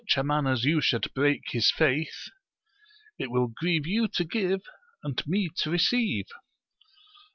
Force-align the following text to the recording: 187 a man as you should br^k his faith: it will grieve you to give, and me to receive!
187 0.15 0.25
a 0.25 0.27
man 0.27 0.51
as 0.51 0.63
you 0.63 0.81
should 0.81 1.03
br^k 1.15 1.41
his 1.51 1.69
faith: 1.69 2.29
it 3.19 3.29
will 3.29 3.47
grieve 3.49 3.85
you 3.85 4.07
to 4.07 4.23
give, 4.23 4.61
and 5.03 5.21
me 5.27 5.47
to 5.57 5.69
receive! 5.69 6.25